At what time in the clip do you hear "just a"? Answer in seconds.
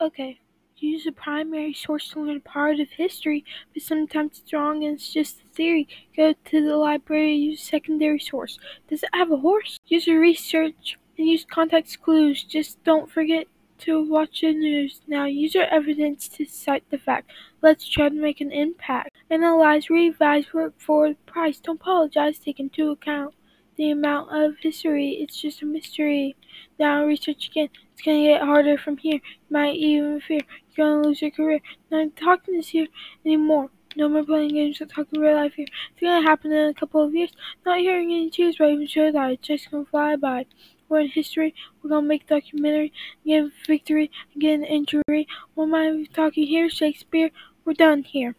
5.12-5.54, 25.40-25.66